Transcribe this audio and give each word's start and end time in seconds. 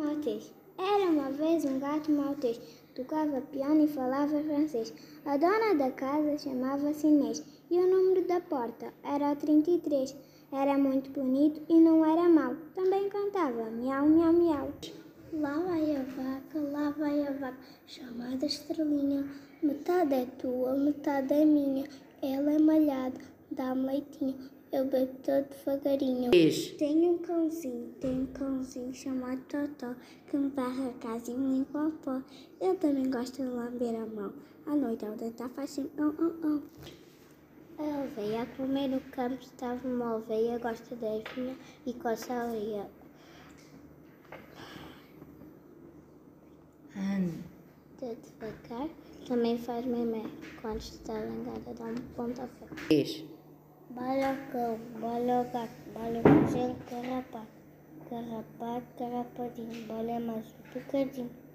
maltês. 0.00 0.52
Era 0.78 1.10
uma 1.10 1.30
vez 1.30 1.64
um 1.66 1.78
gato 1.78 2.10
maltês, 2.10 2.58
tocava 2.94 3.42
piano 3.52 3.84
e 3.84 3.88
falava 3.88 4.42
francês. 4.42 4.92
A 5.26 5.36
dona 5.36 5.74
da 5.74 5.90
casa 5.90 6.38
chamava-se 6.38 7.06
Inês 7.06 7.44
e 7.70 7.78
o 7.78 7.86
número 7.86 8.26
da 8.26 8.40
porta 8.40 8.92
era 9.04 9.36
33. 9.36 10.16
Era 10.50 10.78
muito 10.78 11.10
bonito 11.10 11.60
e 11.68 11.78
não 11.78 12.04
era 12.04 12.28
mau. 12.28 12.56
Também 12.74 13.08
cantava 13.10 13.70
miau, 13.70 14.06
miau, 14.06 14.32
miau. 14.32 14.72
Lá 15.34 15.58
vai 15.58 15.94
a 15.94 16.02
vaca, 16.02 16.58
lá 16.72 16.90
vai 16.90 17.26
a 17.26 17.30
vaca, 17.32 17.58
chamada 17.86 18.46
estrelinha. 18.46 19.24
Metade 19.62 20.14
é 20.14 20.26
tua, 20.38 20.74
metade 20.74 21.34
é 21.34 21.44
minha. 21.44 21.84
Ela 22.22 22.52
é 22.52 22.58
malhada, 22.58 23.20
dá-me 23.50 23.86
leitinho. 23.86 24.50
Eu 24.72 24.84
bebo 24.84 25.12
todo 25.24 25.48
devagarinho. 25.48 26.30
Tenho 26.78 27.14
um 27.14 27.18
cãozinho, 27.18 27.92
tenho 28.00 28.22
um 28.22 28.26
cãozinho 28.26 28.94
chamado 28.94 29.40
Totó, 29.48 29.96
que 30.28 30.36
me 30.36 30.48
varre 30.50 30.88
a 30.88 30.92
casa 30.92 31.32
e 31.32 31.34
me 31.34 31.58
limpa 31.58 31.88
o 31.88 31.90
pó. 31.90 32.22
Ele 32.60 32.76
também 32.76 33.10
gosta 33.10 33.42
de 33.42 33.48
lamber 33.48 33.96
a 33.96 34.06
mão. 34.06 34.32
À 34.66 34.76
noite 34.76 35.04
ao 35.04 35.16
deitar 35.16 35.48
faz 35.50 35.70
sempre 35.70 36.00
oh, 36.00 36.14
oh, 36.18 36.46
oh. 36.46 37.82
A 37.82 38.04
ovelha 38.04 38.42
a 38.42 38.46
comer 38.46 38.88
no 38.88 39.00
campo 39.10 39.42
estava 39.42 39.88
uma 39.88 40.16
ovelha, 40.16 40.58
gosta 40.58 40.94
da 40.94 41.16
ervinha 41.16 41.56
e 41.84 41.92
coça 41.94 42.32
a 42.32 42.46
orelha. 42.46 42.90
De 47.98 48.14
devagar, 48.14 48.88
também 49.26 49.58
faz 49.58 49.84
memé. 49.84 50.22
Quando 50.62 50.78
está 50.78 51.14
zangada, 51.14 51.74
dá 51.76 51.84
um 51.84 51.94
pontapé. 52.14 52.66
Bala 52.66 53.34
o 53.34 53.39
Balaka, 53.90 54.78
balaka, 55.02 55.66
balaka, 55.90 56.34
jangan 56.46 56.78
kerapat. 56.86 57.48
Kerapat, 58.06 58.82
kerapat, 58.94 59.48
jangan 59.58 59.80
boleh 59.90 60.18
masuk. 60.22 60.62
ke 60.70 60.78
jangan. 61.10 61.49